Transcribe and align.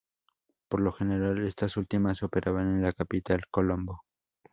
Por 0.67 0.81
lo 0.81 0.91
general 0.93 1.45
estas 1.45 1.77
últimas 1.77 2.23
operaban 2.23 2.67
en 2.77 2.81
la 2.81 2.91
capital, 2.91 3.43
Colombo. 3.51 4.01